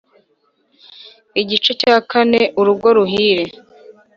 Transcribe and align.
Igice 1.41 1.71
cya 1.81 1.95
Kane 2.09 2.41
Urugo 2.59 2.87
ruhire 2.97 3.45